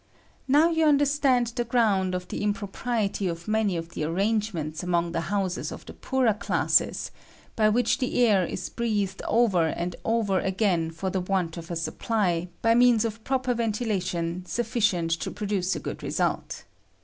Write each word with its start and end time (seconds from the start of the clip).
Now 0.47 0.71
you 0.71 0.85
understand 0.87 1.53
the 1.55 1.63
ground 1.63 2.15
of 2.15 2.27
the 2.27 2.41
impro 2.41 2.67
priety 2.71 3.29
of 3.29 3.47
many 3.47 3.77
of 3.77 3.89
the 3.89 4.03
arrangements 4.03 4.81
among 4.81 5.11
the 5.11 5.21
houses 5.29 5.71
of 5.71 5.85
the 5.85 5.93
poorer 5.93 6.33
classes, 6.33 7.11
by 7.55 7.69
which 7.69 7.99
the 7.99 8.25
air 8.25 8.43
is 8.43 8.67
breathed 8.67 9.21
over 9.27 9.67
and 9.67 9.95
over 10.03 10.39
again 10.39 10.89
for 10.89 11.11
the 11.11 11.21
want 11.21 11.55
of 11.55 11.69
a 11.69 11.75
supply, 11.75 12.49
by 12.63 12.73
means 12.73 13.05
of 13.05 13.23
proper 13.23 13.53
ventilation, 13.53 14.43
sufficient 14.47 15.11
to 15.21 15.29
produce 15.29 15.75
a 15.75 15.79
good 15.79 16.01
result. 16.01 16.63